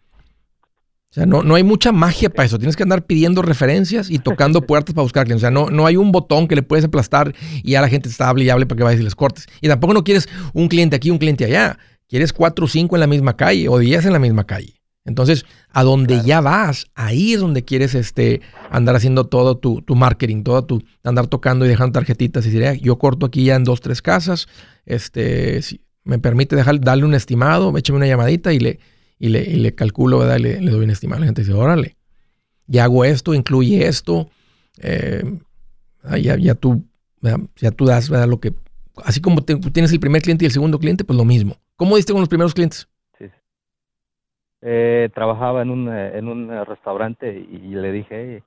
[1.10, 2.56] O sea, no, no hay mucha magia para eso.
[2.56, 5.42] Tienes que andar pidiendo referencias y tocando puertas para buscar clientes.
[5.42, 8.08] O sea, no, no hay un botón que le puedes aplastar y ya la gente
[8.08, 9.44] está hable y hable para que vayas y les cortes.
[9.60, 11.78] Y tampoco no quieres un cliente aquí, un cliente allá.
[12.08, 14.75] Quieres cuatro o cinco en la misma calle o diez en la misma calle.
[15.06, 20.42] Entonces, a donde ya vas, ahí es donde quieres este, andar haciendo todo tu, marketing,
[20.42, 23.80] todo tu, andar tocando y dejando tarjetitas y decir, yo corto aquí ya en dos,
[23.80, 24.48] tres casas,
[24.84, 28.80] este, si me permite dejar, darle un estimado, échame una llamadita y le,
[29.18, 30.38] y le, y le calculo, ¿verdad?
[30.38, 31.20] Le, le, doy un estimado.
[31.20, 31.96] La gente dice, órale,
[32.66, 34.28] ya hago esto, incluye esto,
[34.78, 35.22] eh,
[36.20, 36.84] ya, ya, tú,
[37.56, 38.28] ya tú das ¿verdad?
[38.28, 38.54] lo que,
[39.04, 41.56] así como tienes el primer cliente y el segundo cliente, pues lo mismo.
[41.76, 42.88] ¿Cómo diste con los primeros clientes?
[44.62, 48.42] Eh, trabajaba en un, eh, en un restaurante y, le dije,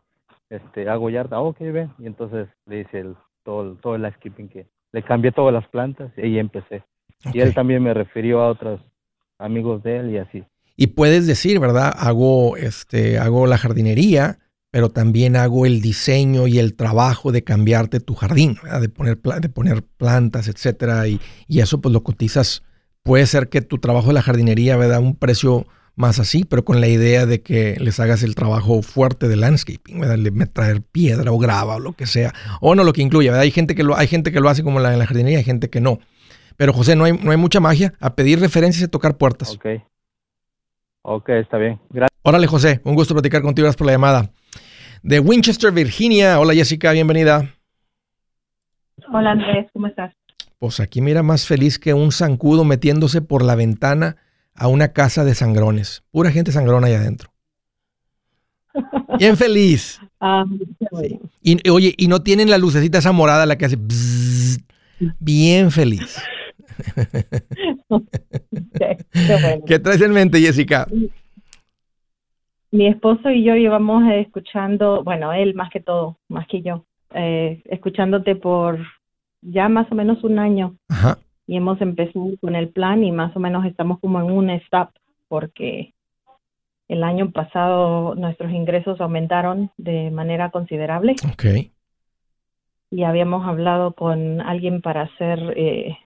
[0.50, 1.92] este, hago yarda, oh, ok, ven.
[2.00, 6.12] Y entonces le hice el, todo, todo el landscaping que le cambié todas las plantas
[6.18, 6.84] y ahí empecé.
[7.34, 8.82] Y él también me refirió a otros
[9.38, 10.44] amigos de él y así.
[10.76, 11.94] Y puedes decir, ¿verdad?
[11.96, 14.40] Hago, este, hago la jardinería,
[14.72, 19.50] pero también hago el diseño y el trabajo de cambiarte tu jardín, de poner, de
[19.50, 22.64] poner plantas, etcétera, y, y, eso pues lo cotizas.
[23.04, 25.00] Puede ser que tu trabajo de la jardinería, ¿verdad?
[25.00, 25.66] Un precio
[26.00, 30.00] más así, pero con la idea de que les hagas el trabajo fuerte de landscaping,
[30.00, 30.50] ¿verdad?
[30.54, 33.44] traer piedra o grava o lo que sea, o no lo que incluya, ¿verdad?
[33.44, 35.44] Hay gente que lo, hay gente que lo hace como la, en la jardinería, hay
[35.44, 36.00] gente que no.
[36.56, 39.54] Pero José, no hay, no hay mucha magia, a pedir referencias y a tocar puertas.
[39.54, 39.66] Ok.
[41.02, 41.82] Ok, está bien.
[41.90, 42.18] Gracias.
[42.22, 44.32] Órale, José, un gusto platicar contigo, gracias por la llamada.
[45.04, 46.40] De Winchester, Virginia.
[46.40, 47.56] Hola, Jessica, bienvenida.
[49.14, 50.14] Hola, Andrés, ¿cómo estás?
[50.60, 54.16] Pues aquí mira más feliz que un zancudo metiéndose por la ventana
[54.60, 56.04] a una casa de sangrones.
[56.12, 57.32] Pura gente sangrona ahí adentro.
[59.18, 60.00] Bien feliz.
[60.22, 60.44] Ah,
[61.42, 63.78] y, oye, y no tienen la lucecita esa morada la que hace
[65.18, 66.22] bien feliz.
[69.66, 70.90] qué, traes en mente, Jessica?
[72.72, 77.62] Mi esposo y yo llevamos escuchando, bueno, él más que todo, más que yo, eh,
[77.70, 78.78] escuchándote por
[79.42, 80.76] ya más o menos un año.
[80.90, 81.18] Ajá
[81.50, 84.90] y hemos empezado con el plan y más o menos estamos como en un stop
[85.28, 85.96] porque
[86.88, 91.16] el año pasado nuestros ingresos aumentaron de manera considerable.
[91.34, 91.72] Okay.
[92.92, 95.98] Y habíamos hablado con alguien para hacer, eh,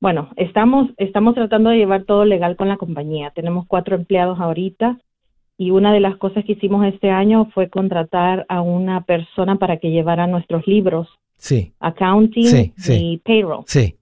[0.00, 3.32] bueno, estamos, estamos tratando de llevar todo legal con la compañía.
[3.34, 4.98] Tenemos cuatro empleados ahorita
[5.58, 9.76] y una de las cosas que hicimos este año fue contratar a una persona para
[9.76, 11.08] que llevara nuestros libros.
[11.36, 11.74] Sí.
[11.78, 13.64] Accounting y payroll.
[13.66, 13.99] Sí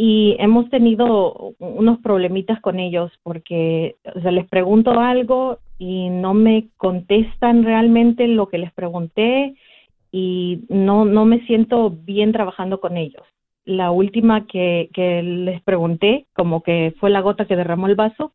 [0.00, 7.64] y hemos tenido unos problemitas con ellos porque les pregunto algo y no me contestan
[7.64, 9.56] realmente lo que les pregunté
[10.12, 13.24] y no, no me siento bien trabajando con ellos.
[13.64, 18.32] La última que, que les pregunté, como que fue la gota que derramó el vaso,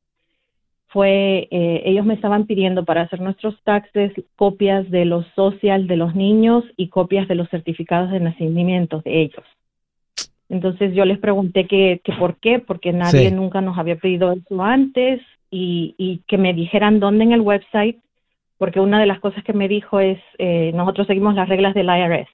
[0.88, 5.96] fue, eh, ellos me estaban pidiendo para hacer nuestros taxes copias de los social de
[5.96, 9.46] los niños y copias de los certificados de nacimiento de ellos.
[10.54, 15.20] Entonces yo les pregunté que, por qué, porque nadie nunca nos había pedido eso antes
[15.50, 17.98] y, que me dijeran dónde en el website,
[18.60, 21.88] porque una de las cosas que me dijo es, eh, nosotros seguimos las reglas del
[21.88, 22.30] IRS.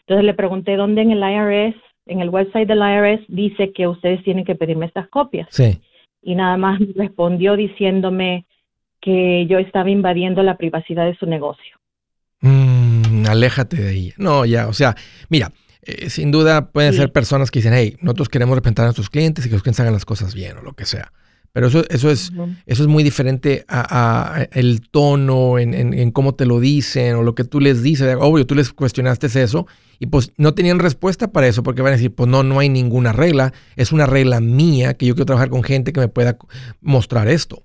[0.00, 1.76] Entonces le pregunté dónde en el IRS,
[2.06, 5.46] en el website del IRS, dice que ustedes tienen que pedirme estas copias.
[5.50, 5.78] Sí.
[6.22, 8.46] Y nada más respondió diciéndome
[8.98, 11.76] que yo estaba invadiendo la privacidad de su negocio.
[12.40, 14.14] Mm, aléjate de ella.
[14.16, 14.94] No, ya, o sea,
[15.28, 15.52] mira,
[15.88, 19.46] eh, sin duda pueden ser personas que dicen, hey, nosotros queremos representar a nuestros clientes
[19.46, 21.12] y que los clientes hagan las cosas bien o lo que sea.
[21.52, 22.30] Pero eso, eso, es,
[22.66, 27.42] eso es muy diferente a, el tono, en, cómo te lo dicen o lo que
[27.44, 28.16] tú les dices.
[28.20, 29.66] Obvio, tú les cuestionaste eso
[29.98, 32.68] y pues no tenían respuesta para eso porque van a decir, pues no, no hay
[32.68, 33.54] ninguna regla.
[33.76, 36.36] Es una regla mía que yo quiero trabajar con gente que me pueda
[36.82, 37.64] mostrar esto.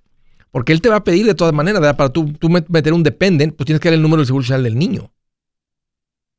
[0.49, 1.97] Porque él te va a pedir de todas maneras, ¿verdad?
[1.97, 4.63] Para tú, tú meter un dependent, pues tienes que dar el número de seguro social
[4.63, 5.11] del niño.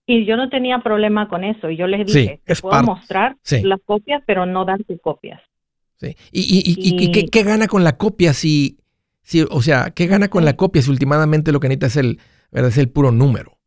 [0.06, 1.70] Y yo no tenía problema con eso.
[1.70, 5.40] Y yo les dije, te puedo mostrar las copias, pero no darte copias.
[5.96, 6.16] Sí.
[6.30, 8.78] ¿Y, y, y, ¿qué, gana con la copia si,
[9.22, 12.18] si, o sea, qué gana con la copia si últimamente lo que necesita es el,
[12.50, 12.70] ¿verdad?
[12.70, 13.58] Es el puro número?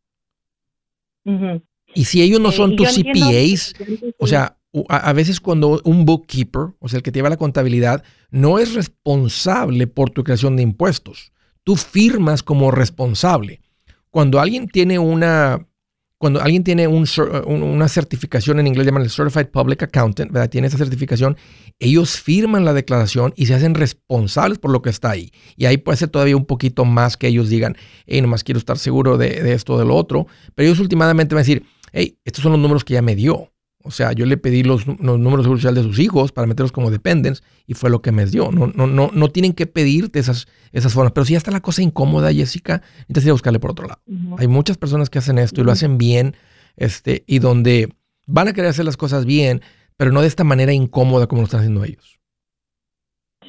[1.94, 3.74] Y si ellos no son tus CPAs,
[4.18, 8.02] o sea, a, veces cuando un bookkeeper, o sea, el que te lleva la contabilidad,
[8.30, 11.32] no es responsable por tu creación de impuestos.
[11.64, 13.60] Tú firmas como responsable.
[14.10, 15.66] Cuando alguien tiene una,
[16.18, 20.50] cuando alguien tiene una certificación en inglés, llaman el Certified Public Accountant, ¿verdad?
[20.50, 21.36] Tiene esa certificación,
[21.78, 25.30] ellos firman la declaración y se hacen responsables por lo que está ahí.
[25.56, 27.76] Y ahí puede ser todavía un poquito más que ellos digan,
[28.06, 30.26] hey, nomás quiero estar seguro de, de esto o de lo otro.
[30.56, 33.52] Pero ellos últimamente van a decir, hey, estos son los números que ya me dio.
[33.84, 36.90] O sea, yo le pedí los, números de social de sus hijos para meterlos como
[36.90, 38.50] dependents y fue lo que me dio.
[38.50, 41.12] No, no, no, no tienen que pedirte esas, esas formas.
[41.12, 44.00] Pero si ya está la cosa incómoda, Jessica, necesitas ir a buscarle por otro lado.
[44.38, 46.34] Hay muchas personas que hacen esto y lo hacen bien
[46.76, 47.88] este, y donde
[48.26, 49.60] van a querer hacer las cosas bien,
[49.96, 52.18] pero no de esta manera incómoda como lo están haciendo ellos.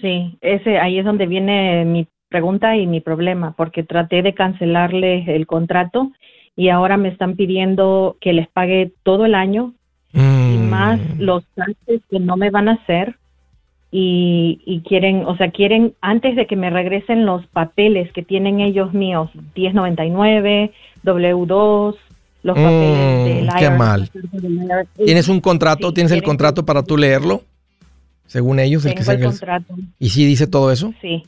[0.01, 5.35] Sí, ese, ahí es donde viene mi pregunta y mi problema, porque traté de cancelarle
[5.35, 6.11] el contrato
[6.55, 9.73] y ahora me están pidiendo que les pague todo el año
[10.13, 11.21] y más mm.
[11.21, 13.15] los taxes que no me van a hacer
[13.91, 18.93] y, quieren, o sea, quieren antes de que me regresen los papeles que tienen ellos
[18.93, 20.71] míos, 1099,
[21.03, 21.95] W2,
[22.43, 24.09] los papeles de la Qué mal.
[24.95, 25.91] ¿Tienes un contrato?
[25.91, 27.43] ¿Tienes el contrato para tú leerlo?
[28.27, 29.73] Según ellos, el que el contrato.
[29.97, 30.93] ¿Y sí dice todo eso?
[31.01, 31.23] Sí.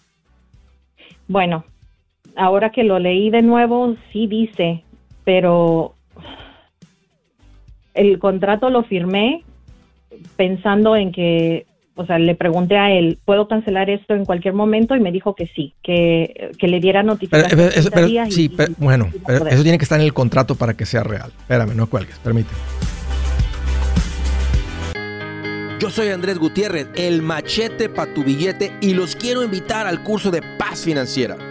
[1.28, 1.65] Bueno,
[2.36, 4.84] ahora que lo leí de nuevo, sí dice,
[5.24, 5.96] pero
[7.93, 9.43] el contrato lo firmé
[10.36, 14.95] pensando en que, o sea, le pregunté a él, ¿puedo cancelar esto en cualquier momento?
[14.95, 18.32] Y me dijo que sí, que, le diera notificación.
[18.32, 19.10] sí, bueno,
[19.49, 21.32] eso tiene que estar en el contrato para que sea real.
[21.39, 22.58] Espérame, no cuelgues, permíteme.
[25.80, 30.30] Yo soy Andrés Gutiérrez, el machete para tu billete y los quiero invitar al curso
[30.30, 31.51] de paz financiera.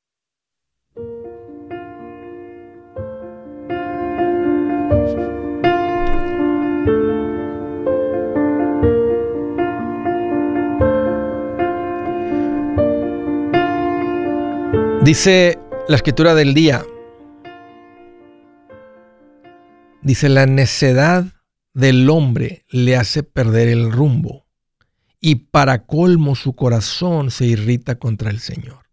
[15.03, 16.85] Dice la escritura del día,
[20.03, 21.25] dice, la necedad
[21.73, 24.45] del hombre le hace perder el rumbo
[25.19, 28.85] y para colmo su corazón se irrita contra el Señor.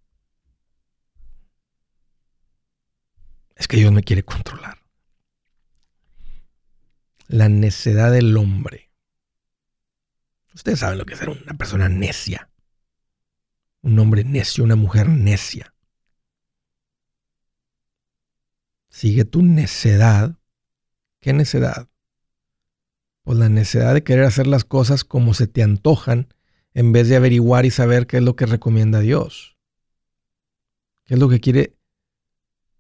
[3.55, 4.79] Es que Dios me quiere controlar.
[7.27, 8.90] La necedad del hombre.
[10.55, 12.49] Ustedes saben lo que es ser una persona necia.
[13.83, 15.75] Un hombre necio, una mujer necia.
[18.88, 20.37] Sigue tu necedad.
[21.20, 21.88] ¿Qué necedad?
[23.22, 26.33] Pues la necedad de querer hacer las cosas como se te antojan
[26.74, 29.57] en vez de averiguar y saber qué es lo que recomienda Dios.
[31.05, 31.77] ¿Qué es lo que quiere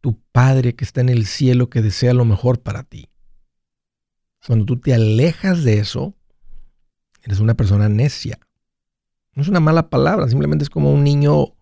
[0.00, 3.08] tu Padre que está en el cielo que desea lo mejor para ti?
[4.46, 6.14] Cuando tú te alejas de eso,
[7.22, 8.38] eres una persona necia.
[9.34, 11.54] No es una mala palabra, simplemente es como un niño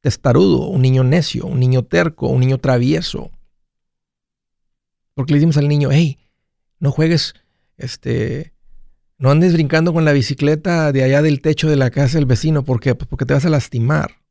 [0.00, 3.30] testarudo, un niño necio, un niño terco, un niño travieso.
[5.14, 6.18] Porque le decimos al niño, hey,
[6.78, 7.34] no juegues,
[7.76, 8.54] este,
[9.18, 12.64] no andes brincando con la bicicleta de allá del techo de la casa del vecino.
[12.64, 12.94] ¿Por qué?
[12.94, 14.22] Pues porque te vas a lastimar.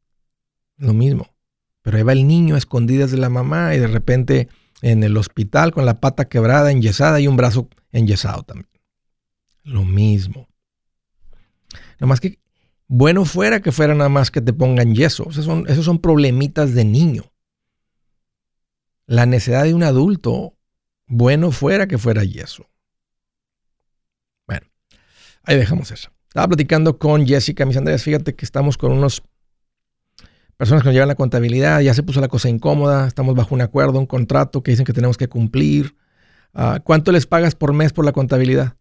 [0.77, 1.33] Lo mismo.
[1.81, 4.49] Pero ahí va el niño a escondidas de la mamá y de repente
[4.81, 8.69] en el hospital con la pata quebrada, enyesada y un brazo enyesado también.
[9.63, 10.47] Lo mismo.
[11.93, 12.39] Nada más que
[12.87, 15.29] bueno fuera que fuera nada más que te pongan yeso.
[15.29, 17.31] Esos son, esos son problemitas de niño.
[19.05, 20.55] La necesidad de un adulto
[21.07, 22.65] Bueno fuera que fuera yeso.
[24.47, 24.67] Bueno,
[25.43, 26.09] ahí dejamos eso.
[26.27, 29.21] Estaba platicando con Jessica, mis Andrés, fíjate que estamos con unos
[30.57, 33.61] personas que nos llevan la contabilidad, ya se puso la cosa incómoda, estamos bajo un
[33.61, 35.95] acuerdo, un contrato que dicen que tenemos que cumplir.
[36.53, 38.77] Ah, ¿Cuánto les pagas por mes por la contabilidad?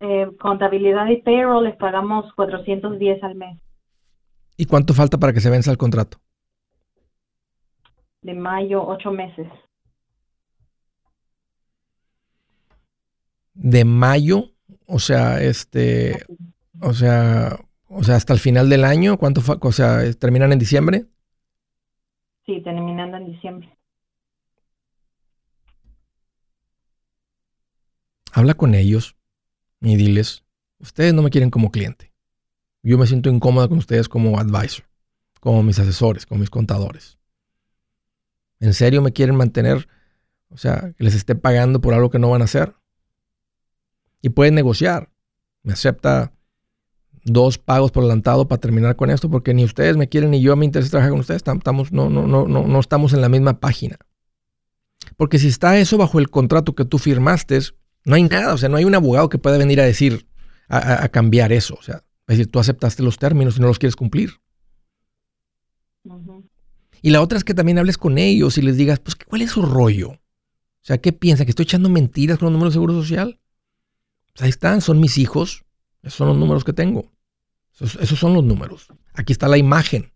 [0.00, 3.58] Eh, contabilidad y payroll les pagamos 410 al mes.
[4.56, 6.18] ¿Y cuánto falta para que se venza el contrato?
[8.22, 9.48] De mayo, ocho meses.
[13.56, 16.24] De mayo o sea, este,
[16.80, 19.56] o sea, o sea, hasta el final del año, ¿cuánto fue?
[19.60, 21.06] O sea, terminan en diciembre.
[22.46, 23.76] Sí, terminando en diciembre.
[28.32, 29.16] Habla con ellos
[29.80, 30.44] y diles,
[30.78, 32.12] ustedes no me quieren como cliente.
[32.82, 34.84] Yo me siento incómoda con ustedes como advisor,
[35.40, 37.18] como mis asesores, como mis contadores.
[38.60, 39.88] ¿En serio me quieren mantener?
[40.50, 42.74] O sea, que les esté pagando por algo que no van a hacer
[44.22, 45.10] y pueden negociar.
[45.62, 46.32] Me acepta
[47.24, 50.54] dos pagos por adelantado para terminar con esto, porque ni ustedes me quieren ni yo
[50.56, 51.42] me interesa trabajar con ustedes.
[51.44, 53.98] Estamos, no, no, no, no, no estamos en la misma página.
[55.16, 57.58] Porque si está eso bajo el contrato que tú firmaste,
[58.04, 60.26] no hay nada, o sea, no hay un abogado que pueda venir a decir,
[60.68, 61.74] a, cambiar eso.
[61.74, 64.30] O sea, es decir, tú aceptaste los términos y no los quieres cumplir.
[67.02, 69.50] Y la otra es que también hables con ellos y les digas, pues, ¿cuál es
[69.50, 70.10] su rollo?
[70.10, 70.20] O
[70.82, 71.44] sea, ¿qué piensa?
[71.44, 73.40] ¿Que estoy echando mentiras con los números de seguro social?
[74.36, 75.64] Pues ahí están, son mis hijos.
[76.02, 77.10] Esos son los números que tengo.
[77.80, 78.88] Esos, son los números.
[79.14, 80.12] Aquí está la imagen.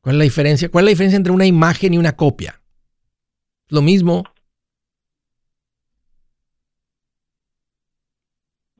[0.00, 0.68] ¿Cuál es la diferencia?
[0.68, 2.60] ¿Cuál es la diferencia entre una imagen y una copia?
[3.68, 4.24] Lo mismo.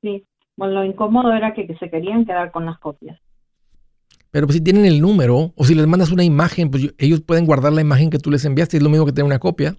[0.02, 0.26] Sí.
[0.56, 3.20] Bueno, lo incómodo era que, se querían quedar con las copias.
[4.32, 7.46] Pero pues si tienen el número o si les mandas una imagen, pues ellos pueden
[7.46, 8.78] guardar la imagen que tú les enviaste.
[8.78, 9.76] Es lo mismo que tener una copia.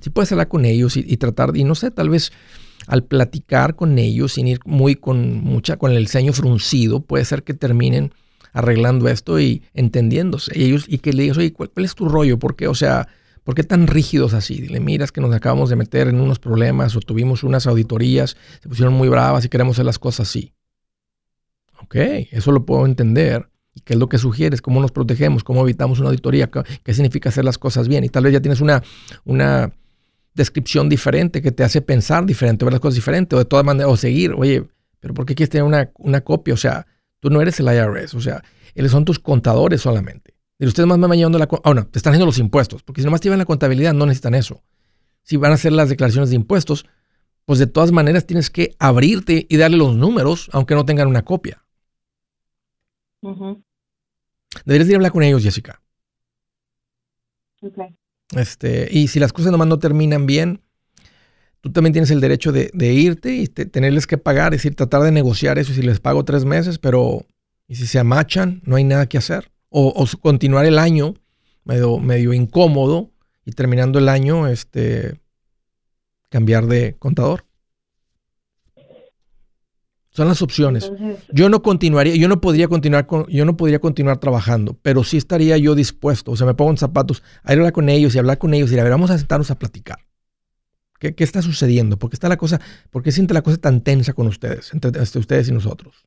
[0.00, 2.32] Si puedes hablar con ellos y, tratar, y no sé, tal vez
[2.86, 7.44] al platicar con ellos, sin ir muy con mucha, con el ceño fruncido, puede ser
[7.44, 8.12] que terminen
[8.52, 10.58] arreglando esto y entendiéndose.
[10.58, 12.38] Y ellos, y que le digas, oye, ¿cuál, es tu rollo?
[12.38, 12.66] ¿Por qué?
[12.68, 13.08] O sea,
[13.44, 14.60] ¿por qué tan rígidos así?
[14.60, 18.68] Dile, miras que nos acabamos de meter en unos problemas o tuvimos unas auditorías, se
[18.68, 20.52] pusieron muy bravas y queremos hacer las cosas así.
[21.82, 21.96] Ok,
[22.30, 23.51] eso lo puedo entender.
[23.74, 24.60] ¿Y qué es lo que sugieres?
[24.60, 25.44] ¿Cómo nos protegemos?
[25.44, 26.50] ¿Cómo evitamos una auditoría?
[26.50, 28.04] ¿Qué, significa hacer las cosas bien?
[28.04, 28.82] Y tal vez ya tienes una,
[29.24, 29.72] una
[30.34, 33.90] descripción diferente que te hace pensar diferente, ver las cosas diferentes, o de todas maneras,
[33.90, 34.64] o seguir, oye,
[35.00, 36.54] pero ¿por qué quieres tener una, una copia?
[36.54, 36.86] O sea,
[37.20, 38.42] tú no eres el IRS, o sea,
[38.74, 40.34] ellos son tus contadores solamente.
[40.58, 41.48] Y ustedes más me van llevando la...
[41.64, 44.06] Ah, no, te están haciendo los impuestos, porque si nomás te llevan la contabilidad, no
[44.06, 44.62] necesitan eso.
[45.22, 46.86] Si van a hacer las declaraciones de impuestos,
[47.44, 51.22] pues de todas maneras tienes que abrirte y darle los números, aunque no tengan una
[51.22, 51.61] copia.
[54.64, 55.80] Deberías ir a hablar con ellos, Jessica.
[58.36, 60.60] Este, y si las cosas nomás no terminan bien,
[61.60, 65.12] tú también tienes el derecho de, irte y tenerles que pagar, es decir, tratar de
[65.12, 67.26] negociar eso si les pago tres meses, pero
[67.68, 69.50] y si se amachan, no hay nada que hacer.
[69.68, 71.14] O, continuar el año
[71.64, 73.10] medio, medio incómodo
[73.44, 75.20] y terminando el año, este,
[76.28, 77.44] cambiar de contador.
[80.12, 80.92] Son las opciones.
[81.32, 85.16] yo no continuaría, yo no podría continuar con, yo no podría continuar trabajando, pero sí
[85.16, 88.14] estaría yo dispuesto, o sea, me pongo en zapatos, a ir a hablar con ellos
[88.14, 90.00] y hablar con ellos y a ver, vamos a sentarnos a platicar.
[90.98, 91.98] ¿Qué, está sucediendo?
[91.98, 92.60] ¿Por qué está la cosa,
[92.90, 96.04] por qué siente la cosa tan tensa con ustedes, entre, ustedes y nosotros?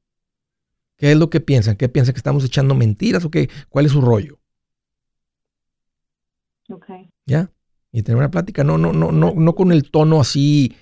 [0.97, 1.75] ¿Qué es lo que piensan?
[1.75, 3.49] ¿Qué piensan que estamos echando mentiras o qué?
[3.69, 4.39] ¿Cuál es su rollo?
[7.25, 7.51] ¿Ya?
[7.91, 10.75] Y tener una plática, no, no, no, no, no con el tono así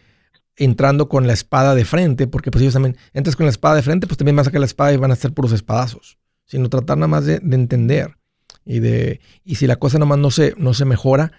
[0.55, 3.81] entrando con la espada de frente, porque pues ellos también, entras con la espada de
[3.81, 6.69] frente, pues también van a sacar la espada y van a ser puros espadazos, sino
[6.69, 8.17] tratar nada más de, entender
[8.65, 11.31] y de, y si la cosa nada más no se, no se mejora,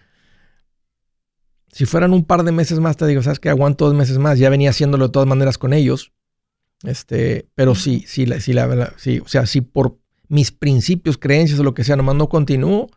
[1.70, 4.38] si fueran un par de meses más, te digo, sabes que aguanto dos meses más,
[4.38, 6.12] ya venía haciéndolo de todas maneras con ellos,
[6.82, 9.98] este, pero sí, sí, sí, la, sí, o sea, si por
[10.28, 12.90] mis principios, creencias o lo que sea, nomás no continúo,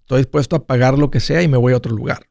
[0.00, 2.28] estoy dispuesto a pagar lo que sea y me voy a otro lugar.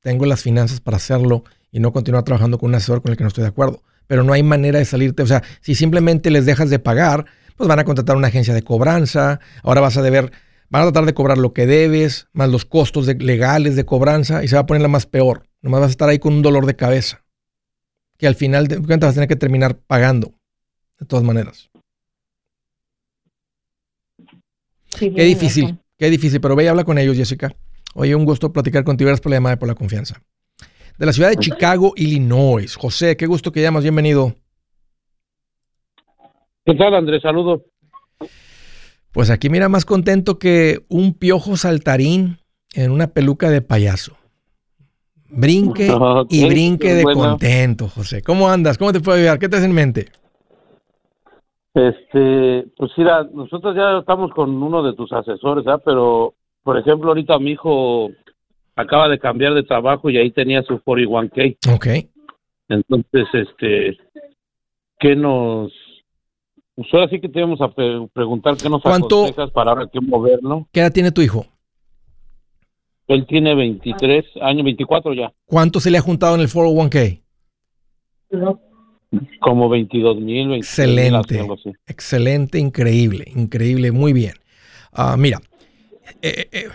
[0.00, 1.44] Tengo las finanzas para hacerlo
[1.74, 3.82] y no continuar trabajando con un asesor con el que no estoy de acuerdo.
[4.06, 5.24] Pero no hay manera de salirte.
[5.24, 8.62] O sea, si simplemente les dejas de pagar, pues van a contratar una agencia de
[8.62, 9.40] cobranza.
[9.64, 10.30] Ahora vas a deber,
[10.70, 14.48] van a tratar de cobrar lo que debes, más los costos legales de cobranza y
[14.48, 15.48] se va a poner la más peor.
[15.62, 17.24] Nomás vas a estar ahí con un dolor de cabeza.
[18.18, 20.32] Que al final de cuentas vas a tener que terminar pagando.
[21.00, 21.70] De todas maneras.
[24.96, 26.40] qué difícil, qué difícil.
[26.40, 27.52] Pero ve y habla con ellos, Jessica.
[27.94, 29.08] Oye, un gusto platicar contigo.
[29.08, 30.22] Gracias por la llamada y por la confianza
[30.98, 32.76] de la ciudad de Chicago, Illinois.
[32.76, 34.34] José, qué gusto que llamas, bienvenido.
[36.64, 37.22] ¿Qué tal, Andrés?
[37.22, 37.62] Saludos.
[39.12, 42.38] Pues aquí mira más contento que un piojo saltarín
[42.74, 44.16] en una peluca de payaso.
[45.28, 45.88] Brinque
[46.30, 48.22] y brinque de contento, José.
[48.22, 48.78] ¿Cómo andas?
[48.78, 49.38] ¿Cómo te puedo ayudar?
[49.38, 50.06] ¿Qué te hace en mente?
[51.74, 55.78] Este, pues mira, nosotros ya estamos con uno de tus asesores, ¿ah?
[55.84, 58.10] Pero, por ejemplo, ahorita mi hijo
[58.76, 61.74] acaba de cambiar de trabajo y ahí tenía su 41K.
[61.74, 61.86] Ok.
[62.68, 63.98] Entonces, este,
[64.98, 65.72] ¿qué nos...
[66.74, 70.66] Pues ahora sí que tenemos a preguntar qué nos ¿Cuánto, aconsejas para ahora que moverlo.
[70.72, 71.46] ¿Qué edad tiene tu hijo?
[73.06, 75.32] Él tiene 23 años, 24 ya.
[75.44, 77.20] ¿Cuánto se le ha juntado en el 401k?
[79.40, 80.54] Como 22 mil.
[80.54, 81.46] Excelente.
[81.86, 84.34] excelente, increíble, increíble, muy bien.
[84.92, 85.40] Ah, mira,
[86.22, 86.68] eh, eh,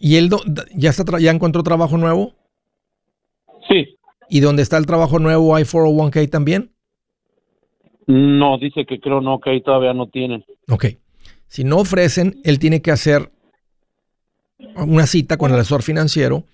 [0.00, 0.30] ¿y él
[0.74, 2.34] ya, está ya encontró trabajo nuevo?
[3.68, 3.96] Sí.
[4.28, 6.72] ¿Y dónde está el trabajo nuevo hay 401k también?
[8.06, 10.44] No, dice que creo no, que ahí todavía no tienen.
[10.68, 10.86] Ok.
[11.46, 13.30] Si no ofrecen, él tiene que hacer
[14.76, 16.44] una cita con el asesor financiero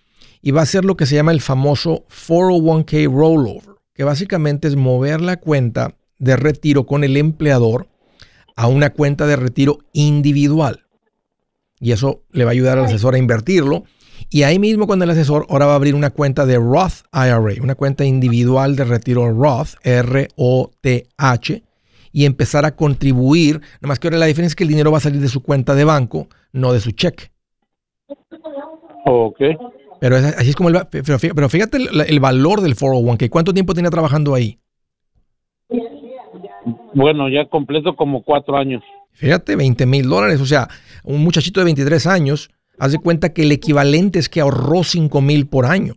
[0.42, 4.76] y va a hacer lo que se llama el famoso 401k rollover, que básicamente es
[4.76, 7.88] mover la cuenta de retiro con el empleador
[8.56, 10.84] a una cuenta de retiro individual.
[11.80, 13.84] Y eso le va a ayudar al asesor a invertirlo.
[14.28, 17.62] Y ahí mismo con el asesor ahora va a abrir una cuenta de Roth IRA,
[17.62, 21.62] una cuenta individual de retiro Roth, R-O-T-H,
[22.12, 23.60] y empezar a contribuir.
[23.60, 25.42] Nada más que ahora la diferencia es que el dinero va a salir de su
[25.42, 27.30] cuenta de banco, no de su cheque.
[29.06, 29.40] Ok.
[30.00, 33.28] Pero así es como el, pero, fíjate el, valor del 401k.
[33.28, 34.58] ¿Cuánto tiempo tenía trabajando ahí?
[36.94, 38.82] Bueno, ya completo como cuatro años.
[39.12, 40.40] Fíjate, 20 mil dólares.
[40.40, 40.68] O sea,
[41.04, 45.46] un muchachito de 23 años, hace cuenta que el equivalente es que ahorró 5 mil
[45.46, 45.94] por año.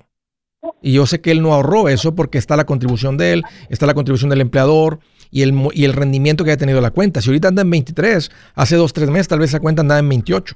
[0.82, 3.86] Y yo sé que él no ahorró eso porque está la contribución de él, está
[3.86, 5.00] la contribución del empleador
[5.32, 7.22] y el, y el rendimiento que ha tenido la cuenta.
[7.22, 10.10] Si ahorita anda en 23, hace dos, tres meses tal vez esa cuenta andaba en
[10.10, 10.56] 28.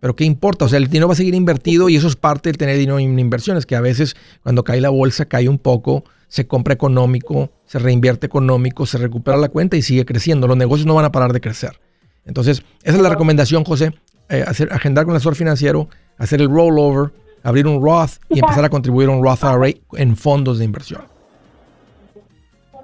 [0.00, 0.66] Pero ¿qué importa?
[0.66, 2.98] O sea, el dinero va a seguir invertido y eso es parte del tener dinero
[2.98, 7.50] en inversiones, que a veces cuando cae la bolsa cae un poco, se compra económico,
[7.66, 10.46] se reinvierte económico, se recupera la cuenta y sigue creciendo.
[10.46, 11.80] Los negocios no van a parar de crecer.
[12.26, 13.92] Entonces, esa es la recomendación, José,
[14.28, 17.12] eh, hacer, agendar con el asesor financiero, hacer el rollover,
[17.42, 21.02] abrir un Roth y empezar a contribuir a un Roth IRA en fondos de inversión.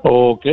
[0.04, 0.46] Ok.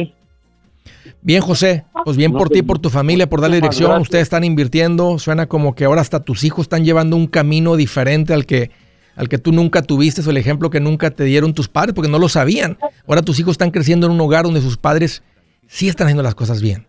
[1.22, 4.02] Bien, José, pues bien por ti, por tu familia, por darle dirección.
[4.02, 5.20] Ustedes están invirtiendo.
[5.20, 8.72] Suena como que ahora hasta tus hijos están llevando un camino diferente al que,
[9.16, 12.10] al que tú nunca tuviste o el ejemplo que nunca te dieron tus padres porque
[12.10, 12.78] no lo sabían.
[13.08, 15.24] Ahora tus hijos están creciendo en un hogar donde sus padres
[15.68, 16.89] sí están haciendo las cosas bien.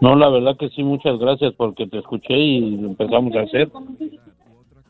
[0.00, 3.70] No, la verdad que sí, muchas gracias porque te escuché y empezamos a hacer.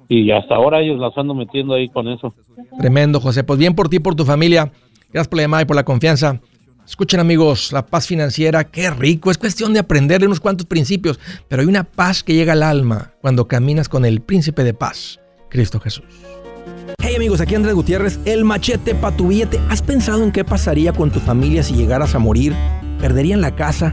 [0.09, 2.35] Y hasta ahora ellos las ando metiendo ahí con eso.
[2.79, 3.45] Tremendo, José.
[3.45, 4.73] Pues bien por ti, por tu familia.
[5.11, 6.41] Gracias por la llamada y por la confianza.
[6.89, 11.61] Escuchen amigos, la paz financiera, qué rico, es cuestión de aprender unos cuantos principios, pero
[11.61, 15.81] hay una paz que llega al alma cuando caminas con el príncipe de paz, Cristo
[15.81, 16.07] Jesús.
[16.99, 19.61] Hey amigos, aquí Andrés Gutiérrez, el machete para tu billete.
[19.69, 22.55] ¿Has pensado en qué pasaría con tu familia si llegaras a morir?
[22.99, 23.93] ¿Perderían la casa?